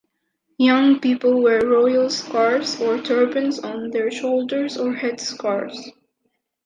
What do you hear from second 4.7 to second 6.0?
or headscarves.